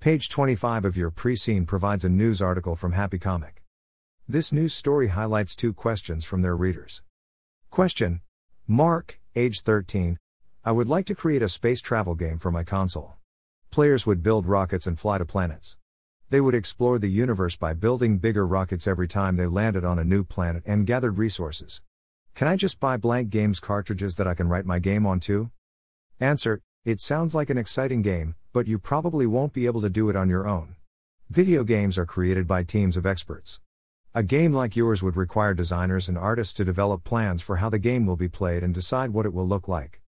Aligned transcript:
Page 0.00 0.30
25 0.30 0.86
of 0.86 0.96
your 0.96 1.10
pre 1.10 1.36
seen 1.36 1.66
provides 1.66 2.06
a 2.06 2.08
news 2.08 2.40
article 2.40 2.74
from 2.74 2.92
Happy 2.92 3.18
Comic. 3.18 3.62
This 4.26 4.50
news 4.50 4.72
story 4.72 5.08
highlights 5.08 5.54
two 5.54 5.74
questions 5.74 6.24
from 6.24 6.40
their 6.40 6.56
readers. 6.56 7.02
Question 7.68 8.22
Mark, 8.66 9.20
age 9.36 9.60
13. 9.60 10.16
I 10.64 10.72
would 10.72 10.88
like 10.88 11.04
to 11.04 11.14
create 11.14 11.42
a 11.42 11.50
space 11.50 11.82
travel 11.82 12.14
game 12.14 12.38
for 12.38 12.50
my 12.50 12.64
console. 12.64 13.16
Players 13.70 14.06
would 14.06 14.22
build 14.22 14.46
rockets 14.46 14.86
and 14.86 14.98
fly 14.98 15.18
to 15.18 15.26
planets. 15.26 15.76
They 16.30 16.40
would 16.40 16.54
explore 16.54 16.98
the 16.98 17.10
universe 17.10 17.58
by 17.58 17.74
building 17.74 18.16
bigger 18.16 18.46
rockets 18.46 18.86
every 18.86 19.06
time 19.06 19.36
they 19.36 19.46
landed 19.46 19.84
on 19.84 19.98
a 19.98 20.02
new 20.02 20.24
planet 20.24 20.62
and 20.64 20.86
gathered 20.86 21.18
resources. 21.18 21.82
Can 22.34 22.48
I 22.48 22.56
just 22.56 22.80
buy 22.80 22.96
blank 22.96 23.28
games 23.28 23.60
cartridges 23.60 24.16
that 24.16 24.26
I 24.26 24.32
can 24.32 24.48
write 24.48 24.64
my 24.64 24.78
game 24.78 25.04
onto? 25.04 25.50
Answer 26.18 26.62
It 26.82 26.98
sounds 26.98 27.34
like 27.34 27.50
an 27.50 27.58
exciting 27.58 28.00
game, 28.00 28.36
but 28.54 28.66
you 28.66 28.78
probably 28.78 29.26
won't 29.26 29.52
be 29.52 29.66
able 29.66 29.82
to 29.82 29.90
do 29.90 30.08
it 30.08 30.16
on 30.16 30.30
your 30.30 30.48
own. 30.48 30.76
Video 31.28 31.62
games 31.62 31.98
are 31.98 32.06
created 32.06 32.46
by 32.46 32.62
teams 32.62 32.96
of 32.96 33.04
experts. 33.04 33.60
A 34.14 34.22
game 34.22 34.54
like 34.54 34.76
yours 34.76 35.02
would 35.02 35.14
require 35.14 35.52
designers 35.52 36.08
and 36.08 36.16
artists 36.16 36.54
to 36.54 36.64
develop 36.64 37.04
plans 37.04 37.42
for 37.42 37.56
how 37.56 37.68
the 37.68 37.78
game 37.78 38.06
will 38.06 38.16
be 38.16 38.30
played 38.30 38.62
and 38.62 38.72
decide 38.72 39.10
what 39.10 39.26
it 39.26 39.34
will 39.34 39.46
look 39.46 39.68
like. 39.68 40.00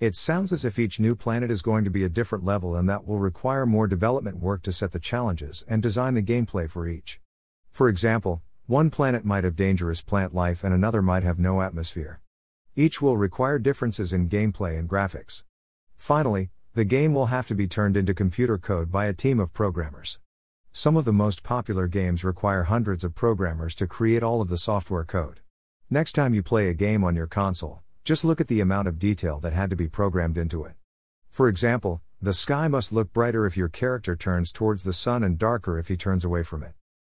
It 0.00 0.16
sounds 0.16 0.52
as 0.52 0.64
if 0.64 0.80
each 0.80 0.98
new 0.98 1.14
planet 1.14 1.48
is 1.48 1.62
going 1.62 1.84
to 1.84 1.90
be 1.90 2.02
a 2.02 2.08
different 2.08 2.44
level 2.44 2.74
and 2.74 2.88
that 2.88 3.06
will 3.06 3.20
require 3.20 3.64
more 3.64 3.86
development 3.86 4.40
work 4.40 4.62
to 4.62 4.72
set 4.72 4.90
the 4.90 4.98
challenges 4.98 5.64
and 5.68 5.80
design 5.80 6.14
the 6.14 6.22
gameplay 6.22 6.68
for 6.68 6.88
each. 6.88 7.20
For 7.70 7.88
example, 7.88 8.42
one 8.66 8.90
planet 8.90 9.24
might 9.24 9.44
have 9.44 9.54
dangerous 9.54 10.02
plant 10.02 10.34
life 10.34 10.64
and 10.64 10.74
another 10.74 11.02
might 11.02 11.22
have 11.22 11.38
no 11.38 11.62
atmosphere. 11.62 12.20
Each 12.74 13.00
will 13.00 13.16
require 13.16 13.60
differences 13.60 14.12
in 14.12 14.28
gameplay 14.28 14.76
and 14.76 14.88
graphics. 14.88 15.44
Finally, 15.96 16.50
the 16.74 16.84
game 16.84 17.14
will 17.14 17.26
have 17.26 17.46
to 17.46 17.54
be 17.54 17.66
turned 17.66 17.96
into 17.96 18.14
computer 18.14 18.58
code 18.58 18.92
by 18.92 19.06
a 19.06 19.12
team 19.12 19.40
of 19.40 19.52
programmers. 19.52 20.18
Some 20.72 20.96
of 20.96 21.04
the 21.04 21.12
most 21.12 21.42
popular 21.42 21.86
games 21.88 22.22
require 22.22 22.64
hundreds 22.64 23.02
of 23.02 23.14
programmers 23.14 23.74
to 23.76 23.86
create 23.86 24.22
all 24.22 24.40
of 24.40 24.48
the 24.48 24.58
software 24.58 25.04
code. 25.04 25.40
Next 25.88 26.12
time 26.12 26.34
you 26.34 26.42
play 26.42 26.68
a 26.68 26.74
game 26.74 27.02
on 27.02 27.16
your 27.16 27.26
console, 27.26 27.82
just 28.04 28.24
look 28.24 28.40
at 28.40 28.48
the 28.48 28.60
amount 28.60 28.88
of 28.88 28.98
detail 28.98 29.40
that 29.40 29.52
had 29.52 29.70
to 29.70 29.76
be 29.76 29.88
programmed 29.88 30.36
into 30.36 30.64
it. 30.64 30.74
For 31.30 31.48
example, 31.48 32.02
the 32.20 32.32
sky 32.32 32.68
must 32.68 32.92
look 32.92 33.12
brighter 33.12 33.46
if 33.46 33.56
your 33.56 33.68
character 33.68 34.16
turns 34.16 34.52
towards 34.52 34.82
the 34.82 34.92
sun 34.92 35.22
and 35.22 35.38
darker 35.38 35.78
if 35.78 35.88
he 35.88 35.96
turns 35.96 36.24
away 36.24 36.42
from 36.42 36.62
it. 36.62 36.72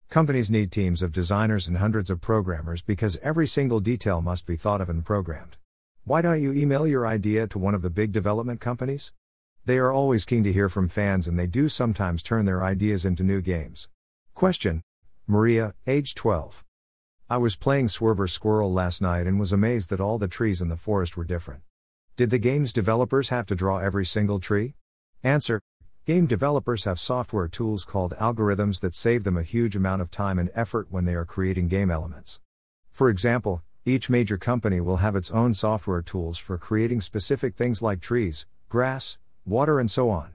Companies 0.08 0.50
need 0.50 0.72
teams 0.72 1.02
of 1.02 1.12
designers 1.12 1.68
and 1.68 1.78
hundreds 1.78 2.10
of 2.10 2.20
programmers 2.20 2.80
because 2.80 3.18
every 3.18 3.46
single 3.46 3.80
detail 3.80 4.22
must 4.22 4.46
be 4.46 4.56
thought 4.56 4.80
of 4.80 4.88
and 4.88 5.04
programmed. 5.04 5.56
Why 6.08 6.22
don't 6.22 6.40
you 6.40 6.54
email 6.54 6.86
your 6.86 7.06
idea 7.06 7.46
to 7.48 7.58
one 7.58 7.74
of 7.74 7.82
the 7.82 7.90
big 7.90 8.12
development 8.12 8.62
companies? 8.62 9.12
They 9.66 9.76
are 9.76 9.92
always 9.92 10.24
keen 10.24 10.42
to 10.44 10.52
hear 10.54 10.70
from 10.70 10.88
fans 10.88 11.28
and 11.28 11.38
they 11.38 11.46
do 11.46 11.68
sometimes 11.68 12.22
turn 12.22 12.46
their 12.46 12.64
ideas 12.64 13.04
into 13.04 13.22
new 13.22 13.42
games. 13.42 13.90
Question 14.32 14.80
Maria, 15.26 15.74
age 15.86 16.14
12. 16.14 16.64
I 17.28 17.36
was 17.36 17.56
playing 17.56 17.88
Swerver 17.88 18.26
Squirrel 18.26 18.72
last 18.72 19.02
night 19.02 19.26
and 19.26 19.38
was 19.38 19.52
amazed 19.52 19.90
that 19.90 20.00
all 20.00 20.16
the 20.16 20.28
trees 20.28 20.62
in 20.62 20.70
the 20.70 20.78
forest 20.78 21.18
were 21.18 21.24
different. 21.24 21.60
Did 22.16 22.30
the 22.30 22.38
game's 22.38 22.72
developers 22.72 23.28
have 23.28 23.44
to 23.44 23.54
draw 23.54 23.76
every 23.76 24.06
single 24.06 24.40
tree? 24.40 24.76
Answer 25.22 25.60
Game 26.06 26.24
developers 26.24 26.84
have 26.84 26.98
software 26.98 27.48
tools 27.48 27.84
called 27.84 28.14
algorithms 28.18 28.80
that 28.80 28.94
save 28.94 29.24
them 29.24 29.36
a 29.36 29.42
huge 29.42 29.76
amount 29.76 30.00
of 30.00 30.10
time 30.10 30.38
and 30.38 30.48
effort 30.54 30.86
when 30.88 31.04
they 31.04 31.14
are 31.14 31.26
creating 31.26 31.68
game 31.68 31.90
elements. 31.90 32.40
For 32.92 33.10
example, 33.10 33.62
each 33.88 34.10
major 34.10 34.36
company 34.36 34.80
will 34.80 34.98
have 34.98 35.16
its 35.16 35.30
own 35.30 35.54
software 35.54 36.02
tools 36.02 36.38
for 36.38 36.58
creating 36.58 37.00
specific 37.00 37.56
things 37.56 37.80
like 37.80 38.00
trees, 38.00 38.46
grass, 38.68 39.18
water, 39.46 39.80
and 39.80 39.90
so 39.90 40.10
on. 40.10 40.34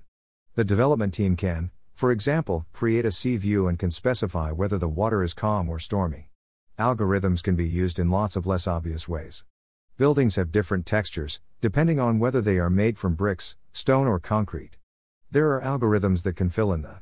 The 0.55 0.63
development 0.63 1.13
team 1.13 1.35
can, 1.35 1.71
for 1.93 2.11
example, 2.11 2.65
create 2.73 3.05
a 3.05 3.11
sea 3.11 3.37
view 3.37 3.67
and 3.67 3.77
can 3.77 3.91
specify 3.91 4.51
whether 4.51 4.77
the 4.77 4.89
water 4.89 5.23
is 5.23 5.33
calm 5.33 5.69
or 5.69 5.79
stormy. 5.79 6.29
Algorithms 6.79 7.43
can 7.43 7.55
be 7.55 7.67
used 7.67 7.99
in 7.99 8.09
lots 8.09 8.35
of 8.35 8.47
less 8.47 8.65
obvious 8.67 9.07
ways. 9.07 9.45
Buildings 9.95 10.35
have 10.35 10.51
different 10.51 10.87
textures, 10.87 11.39
depending 11.61 11.99
on 11.99 12.17
whether 12.17 12.41
they 12.41 12.57
are 12.57 12.69
made 12.69 12.97
from 12.97 13.13
bricks, 13.13 13.55
stone, 13.71 14.07
or 14.07 14.19
concrete. 14.19 14.77
There 15.29 15.51
are 15.53 15.61
algorithms 15.61 16.23
that 16.23 16.35
can 16.35 16.49
fill 16.49 16.73
in 16.73 16.81
the 16.81 17.01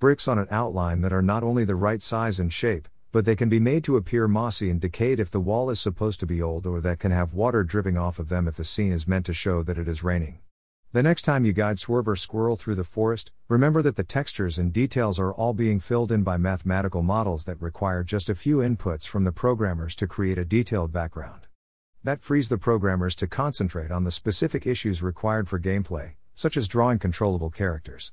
bricks 0.00 0.26
on 0.26 0.38
an 0.38 0.48
outline 0.50 1.00
that 1.02 1.12
are 1.12 1.22
not 1.22 1.44
only 1.44 1.64
the 1.64 1.76
right 1.76 2.02
size 2.02 2.40
and 2.40 2.52
shape, 2.52 2.88
but 3.12 3.26
they 3.26 3.36
can 3.36 3.50
be 3.50 3.60
made 3.60 3.84
to 3.84 3.96
appear 3.96 4.26
mossy 4.26 4.70
and 4.70 4.80
decayed 4.80 5.20
if 5.20 5.30
the 5.30 5.38
wall 5.38 5.68
is 5.68 5.78
supposed 5.78 6.18
to 6.18 6.26
be 6.26 6.42
old 6.42 6.66
or 6.66 6.80
that 6.80 6.98
can 6.98 7.12
have 7.12 7.34
water 7.34 7.62
dripping 7.62 7.98
off 7.98 8.18
of 8.18 8.30
them 8.30 8.48
if 8.48 8.56
the 8.56 8.64
scene 8.64 8.90
is 8.90 9.06
meant 9.06 9.26
to 9.26 9.34
show 9.34 9.62
that 9.62 9.78
it 9.78 9.86
is 9.86 10.02
raining. 10.02 10.40
The 10.92 11.02
next 11.02 11.22
time 11.22 11.44
you 11.44 11.52
guide 11.52 11.76
Swerver 11.76 12.18
Squirrel 12.18 12.56
through 12.56 12.74
the 12.74 12.84
forest, 12.84 13.32
remember 13.48 13.80
that 13.82 13.96
the 13.96 14.04
textures 14.04 14.58
and 14.58 14.72
details 14.72 15.18
are 15.18 15.32
all 15.32 15.52
being 15.54 15.80
filled 15.80 16.10
in 16.10 16.22
by 16.22 16.36
mathematical 16.36 17.02
models 17.02 17.44
that 17.44 17.60
require 17.62 18.02
just 18.02 18.28
a 18.28 18.34
few 18.34 18.58
inputs 18.58 19.06
from 19.06 19.24
the 19.24 19.32
programmers 19.32 19.94
to 19.96 20.06
create 20.06 20.38
a 20.38 20.44
detailed 20.44 20.92
background. 20.92 21.46
That 22.04 22.20
frees 22.20 22.48
the 22.48 22.58
programmers 22.58 23.14
to 23.16 23.26
concentrate 23.26 23.90
on 23.90 24.04
the 24.04 24.10
specific 24.10 24.66
issues 24.66 25.02
required 25.02 25.48
for 25.48 25.60
gameplay, 25.60 26.14
such 26.34 26.56
as 26.56 26.68
drawing 26.68 26.98
controllable 26.98 27.50
characters. 27.50 28.12